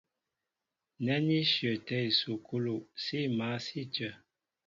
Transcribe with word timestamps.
Nɛ́ 1.03 1.17
ní 1.27 1.37
shyəətɛ́ 1.51 2.03
ísukúlu, 2.09 2.75
sí 3.03 3.17
mǎl 3.37 3.57
sí 3.65 3.79
a 3.85 3.89
cə. 3.95 4.09